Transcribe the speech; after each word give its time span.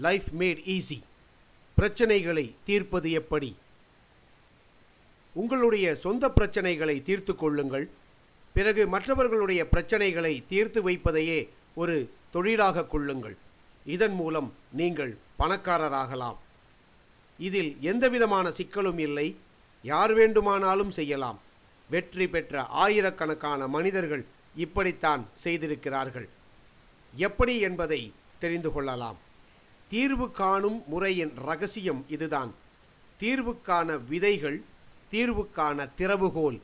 Life 0.00 0.28
mat 0.38 0.60
easy 0.76 0.98
பிரச்சனைகளை 1.78 2.54
தீர்ப்பது 2.64 3.10
எப்படி? 3.10 3.56
உங்களுடைய 5.34 5.94
சொந்த 5.94 6.28
பிரச்சனைகளை 6.28 7.02
தீர்த்து 7.02 7.34
கொள்ளுங்கள். 7.34 7.88
பிறகு 8.52 8.88
மற்றவர்களுடைய 8.88 9.66
பிரச்சனைகளை 9.72 10.42
தீர்த்து 10.48 10.80
வைப்பதையே 10.88 11.48
ஒரு 11.74 11.96
தொழிலாக 12.30 12.84
கொள்ளுங்கள். 12.84 13.36
இதன் 13.84 14.12
மூலம் 14.12 14.54
நீங்கள் 14.72 15.12
பணக்காரராகலாம். 15.38 16.38
இதில் 17.38 17.76
எந்தவிதமான 17.80 18.48
சிக்கலும் 18.48 18.98
இல்லை. 18.98 19.36
யார் 19.82 20.12
வேண்டுமானாலும் 20.14 20.90
செய்யலாம். 20.90 21.40
வெற்றி 21.90 22.28
பெற்ற 22.28 22.64
ஆயிரக்கணக்கான 22.84 23.68
மனிதர்கள் 23.68 24.24
இப்படித்தான் 24.56 25.28
செய்திருக்கிறார்கள். 25.32 26.28
எப்படி 27.14 27.54
என்பதை 27.58 28.12
தெரிந்து 28.38 28.72
கொள்ளலாம். 28.72 29.28
தீர்வு 29.92 30.26
காணும் 30.40 30.78
முறையின் 30.92 31.32
ரகசியம் 31.48 32.02
இதுதான். 32.14 32.50
தீர்வுக்கான 33.20 33.88
விதைகள் 34.08 34.58
தீர்வுக்கான 35.12 35.88
திறவுகோல் 35.98 36.58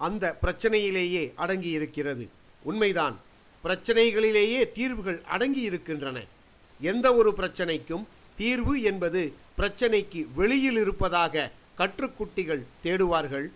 அந்த 0.00 0.24
பிரச்சனையிலேயே 0.42 1.24
அடங்கி 1.42 1.70
இருக்கிறது 1.78 2.24
உண்மைதான். 2.62 3.16
பிரச்சனைகளிலேயே 3.64 4.60
தீர்வுகள் 4.78 5.20
அடங்கி 5.34 5.60
இருக்கின்றன 5.60 6.18
எந்த 6.80 7.06
ஒரு 7.14 7.30
பிரச்சனைக்கும் 7.40 8.04
தீர்வு 8.38 8.74
என்பது 8.90 9.22
பிரச்சனைக்கு 9.58 10.20
வெளியில் 10.34 10.78
இருப்பதாக 10.82 11.50
கற்றுக்குட்டிகள் 11.78 12.62
தேடுவார்கள். 12.84 13.46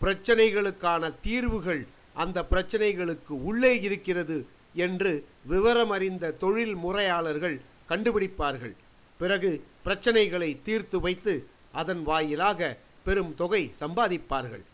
பிரச்சனைகளுக்கான 0.00 1.12
தீர்வுகள் 1.26 1.82
அந்த 2.22 2.38
பிரச்சனைகளுக்கு 2.50 3.34
உள்ளே 3.48 3.72
இருக்கிறது 3.80 4.38
என்று 4.74 5.12
விவரமறிந்த 5.50 6.36
தொழில் 6.36 6.76
முறையாளர்கள் 6.84 7.56
கண்டுபிடிப்பார்கள். 7.90 8.74
பிறகு 9.20 9.50
பிரச்சனைகளை 9.84 10.50
தீர்த்து 10.66 10.98
வைத்து 11.00 11.34
அதன் 11.80 12.02
வாயிலாக 12.10 12.76
பெரும் 13.06 13.32
தொகை 13.40 13.62
சம்பாதிப்பார்கள். 13.80 14.64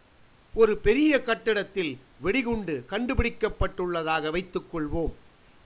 ஒரு 0.54 0.72
பெரிய 0.86 1.12
கட்டிடத்தில் 1.28 1.92
வெடிகுண்டு 2.24 2.74
கண்டுபிடிக்கப்பட்டுள்ளதாக 2.92 4.30
வைத்துக்கொள்வோம் 4.36 5.14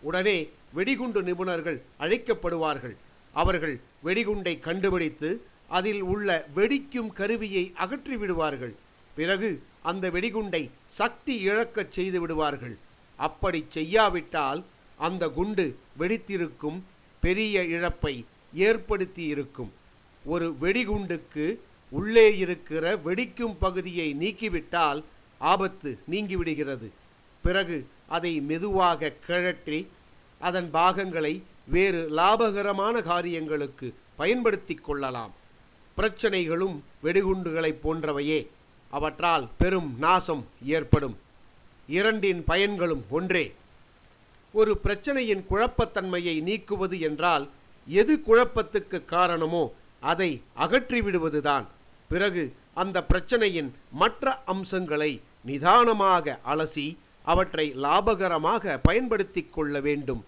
உடனே 0.08 0.38
வெடிகுண்டு 0.78 1.20
நிபுணர்கள் 1.28 1.78
அழைக்கப்படுவார்கள். 2.04 2.96
அவர்கள் 3.34 3.76
வெடிகுண்டை 4.04 4.54
கண்டுபிடித்து 4.66 5.30
அதில் 5.78 6.02
உள்ள 6.12 6.28
வெடிக்கும் 6.56 7.10
கருவியை 7.18 7.64
அகற்றி 7.84 8.16
விடுவார்கள். 8.16 8.74
பிறகு 9.18 9.50
அந்த 9.90 10.04
வெடிகுண்டை 10.10 10.62
சக்தி 11.00 11.34
இழக்கச் 11.48 11.92
செய்து 11.96 12.18
விடுவார்கள். 12.20 12.76
அப்படி 13.18 13.60
செய்யாவிட்டால் 13.76 14.60
அந்த 14.98 15.24
குண்டு 15.38 15.66
வெடித்திருக்கும் 16.00 16.78
பெரிய 17.20 17.64
இழப்பை 17.64 18.24
ஏற்படுத்தி 18.54 19.24
இருக்கும் 19.24 19.72
ஒரு 20.24 20.56
வெடிகுண்டுக்கு 20.60 21.58
உள்ளே 21.88 22.36
இருக்கிற 22.36 22.96
வெடிக்கும் 22.96 23.56
பகுதியை 23.58 24.14
நீக்கிவிட்டால் 24.14 25.02
ஆபத்து 25.38 25.98
நீங்கிவிடுகிறது. 26.10 26.90
பிறகு 27.42 27.86
அதை 28.08 28.40
மெதுவாக 28.40 29.12
கிழற்றி 29.26 29.86
அதன் 30.38 30.70
பாகங்களை 30.70 31.42
வேறு 31.64 32.10
லாபகரமான 32.10 33.02
காரியங்களுக்கு 33.02 33.94
பயன்படுத்தி 34.16 34.74
கொள்ளலாம். 34.74 35.34
பிரச்சனைகளும் 35.96 36.80
வெடிகுண்டுகளைப் 37.02 37.80
போன்றவையே. 37.84 38.46
அவற்றால் 38.90 39.48
பெரும் 39.58 39.94
நாசம் 39.98 40.46
ஏற்படும். 40.64 41.18
இரண்டின் 41.88 42.44
பயன்களும் 42.48 43.02
ஒன்றே. 43.08 43.54
ஒரு 44.52 44.72
பிரச்சனையின் 44.84 45.42
குழப்பத்தன்மையை 45.50 46.36
நீக்குவது 46.48 47.00
என்றால் 47.00 47.44
எது 47.86 48.14
குழப்பத்துக்கு 48.26 49.04
காரணமோ 49.04 49.72
அதை 50.00 50.42
அகற்றிவிடுவதுதான். 50.58 51.66
பிறகு 52.08 52.42
அந்த 52.74 53.04
பிரச்சனையின் 53.08 53.70
மற்ற 53.92 54.42
அம்சங்களை 54.44 55.20
நிதானமாக 55.44 56.38
அலசி 56.46 56.96
அவற்றை 57.24 57.66
லாபகரமாக 57.74 58.78
பயன்படுத்தி 58.82 59.42
கொள்ள 59.46 59.80
வேண்டும். 59.80 60.24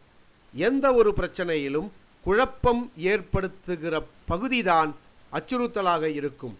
எந்த 0.55 0.87
ஒரு 0.95 1.11
பிரச்சனையிலும் 1.17 1.89
குழப்பம் 2.25 2.83
ஏற்படுத்துகிற 2.97 3.95
பகுதிதான் 4.27 4.91
அச்சுறுத்தலாக 5.33 6.03
இருக்கும். 6.03 6.59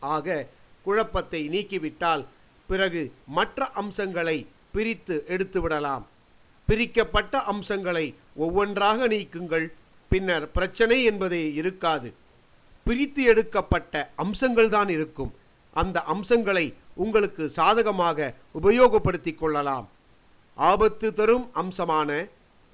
ஆக 0.00 0.46
குழப்பத்தை 0.86 1.40
நீக்கிவிட்டால் 1.48 2.24
பிறகு 2.66 3.02
மற்ற 3.26 3.68
அம்சங்களை 3.70 4.46
பிரித்து 4.72 5.24
எடுத்துவிடலாம். 5.28 6.04
பிரிக்கப்பட்ட 6.70 7.34
அம்சங்களை 7.52 8.06
ஒவ்வொன்றாக 8.44 9.06
நீக்குங்கள். 9.12 9.66
பின்னர் 10.10 10.44
பிரச்சனை 10.56 10.98
என்பதே 11.10 11.44
இருக்காது. 11.60 12.08
பிரித்து 12.86 13.22
எடுக்கப்பட்ட 13.32 13.94
அம்சங்கள் 14.24 14.70
தான் 14.76 14.90
இருக்கும். 14.96 15.32
அந்த 15.76 15.98
அம்சங்களை 16.14 16.66
உங்களுக்கு 16.94 17.44
சாதகமாக 17.58 18.28
உபயோகப்படுத்திக் 18.60 19.40
கொள்ளலாம். 19.40 19.86
ஆபத்து 20.56 21.08
தரும் 21.18 21.46
அம்சமான 21.62 22.10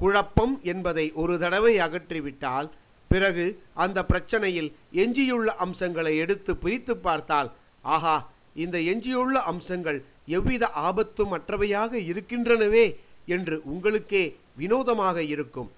குழப்பம் 0.01 0.55
என்பதை 0.73 1.05
ஒரு 1.23 1.35
தடவை 1.39 1.75
அகற்றிவிட்டால் 1.87 2.69
பிறகு 3.11 3.45
அந்த 3.85 3.99
பிரச்சனையில் 4.11 4.71
எஞ்சியுள்ள 5.03 5.49
அம்சங்களை 5.65 6.13
எடுத்து 6.25 6.53
பிரித்து 6.57 6.95
பார்த்தால் 6.97 7.51
ஆஹா 7.95 8.17
இந்த 8.65 8.77
எஞ்சியுள்ள 8.93 9.37
அம்சங்கள் 9.53 9.99
எவ்வித 10.37 10.65
ஆபத்தும் 10.89 11.35
அற்றவையாக 11.37 11.93
இருக்கின்றனவே 12.11 12.87
என்று 13.35 13.57
உங்களுக்கே 13.73 14.25
வினோதமாக 14.61 15.19
இருக்கும். 15.35 15.71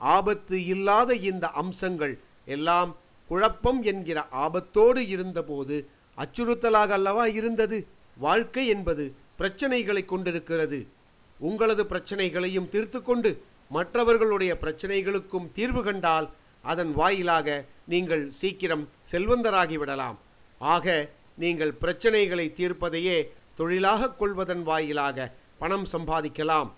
ஆபத்து 0.00 0.56
இல்லாத 0.74 1.14
இந்த 1.30 1.46
அம்சங்கள் 1.62 2.14
எல்லாம் 2.56 2.90
குழப்பம் 3.28 3.80
என்கிற 3.82 4.18
ஆபத்தோடு 4.44 5.02
இருந்தபோது 5.14 5.76
அச்சுறுத்தலாக 6.18 6.90
அல்லவா 6.98 7.26
இருந்தது? 7.40 7.78
வாழ்க்கை 8.16 8.64
என்பது 8.74 9.04
பிரச்சனைகளை 9.40 10.02
கொண்டிருக்கிறது. 10.04 10.80
உங்களது 11.40 11.82
பிரச்சனைகளையும் 11.92 12.68
தீர்த்து 12.68 12.98
கொண்டு 13.02 13.30
மற்றவர்களுடைய 13.70 14.52
பிரச்சனைகளுக்கும் 14.62 15.46
தீர்வு 15.56 15.82
கண்டால் 15.82 16.26
அதன் 16.64 16.92
வாயிலாக 16.92 17.48
நீங்கள் 17.92 18.24
சீக்கிரம் 18.40 18.84
செல்வந்தராகிவிடலாம் 19.12 20.18
ஆக 20.60 20.96
நீங்கள் 21.42 21.72
பிரச்சனைகளை 21.82 22.46
தீர்ப்பதையே 22.58 23.18
தொழிலாக 23.58 24.10
கொள்வதன் 24.20 24.62
வாயிலாக 24.62 25.28
பணம் 25.58 25.86
சம்பாதிக்கலாம். 25.92 26.70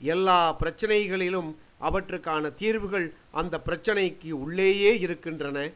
எல்லா 0.00 0.56
பிரச்சனைகளிலும் 0.60 1.54
அவற்றுக்கான 1.80 2.54
தீர்வுகள் 2.54 3.14
அந்த 3.30 3.60
பிரச்சனைக்கு 3.66 4.30
உள்ளேயே 4.30 4.98
இருக்கின்றன. 4.98 5.70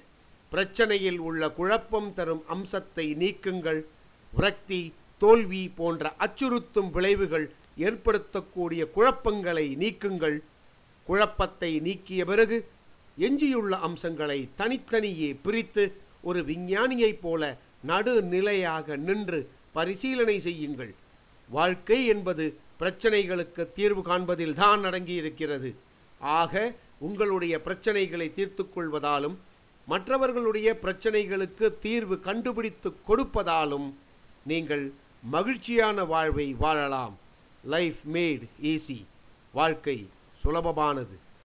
பிரச்சனையில் 0.52 1.18
உள்ள 1.18 1.50
குழப்பம் 1.50 2.14
தரும் 2.14 2.44
அம்சத்தை 2.46 3.14
நீக்குங்கள். 3.14 3.84
விரக்தி 4.32 4.92
தோல்வி 5.18 5.68
போன்ற 5.68 6.14
அச்சுறுத்தும் 6.18 6.90
விளைவுகள் 6.90 7.52
ஏற்படுத்தக்கூடிய 7.78 8.90
குழப்பங்களை 8.94 9.76
நீக்குங்கள். 9.76 10.38
குழப்பத்தை 11.04 11.80
நீக்கிய 11.80 12.24
பிறகு 12.24 12.68
எஞ்சியுள்ள 13.18 13.78
அம்சங்களை 13.78 14.48
தனித்தனியே 14.56 15.36
பிரித்து 15.42 15.92
ஒரு 16.22 16.42
விஞ்ஞானியைப் 16.42 17.20
போல 17.20 17.58
நடுநிலையாக 17.86 18.96
நின்று 18.96 19.50
பரிசீலனை 19.72 20.40
செய்யுங்கள். 20.40 20.94
வாழ்க்கை 21.48 22.06
என்பது 22.06 22.58
பிரச்சனைகளுக்கு 22.82 23.72
தீர்வு 23.78 24.02
காண்பதில் 24.02 24.54
தான் 24.54 24.84
அடங்கியிருக்கிறது. 24.84 25.70
ஆக 26.20 26.74
உங்களுடைய 26.98 27.54
பிரச்சனைகளை 27.66 28.32
தீர்த்து 28.32 28.62
கொள்வதாலும் 28.64 29.36
மற்றவர்களுடைய 29.86 30.68
பிரச்சனைகளுக்கு 30.82 31.66
தீர்வு 31.86 32.20
கண்டுபிடித்து 32.20 32.90
கொடுப்பதாலும் 33.08 33.88
நீங்கள் 34.50 34.84
மகிழ்ச்சியான 35.34 36.04
வாழ்வை 36.04 36.46
வாழலாம். 36.62 37.18
லைஃப் 37.64 38.00
மேட் 38.12 38.44
ஈஸி 38.62 39.04
வாழ்க்கை 39.52 40.08
சுலபமானது. 40.42 41.16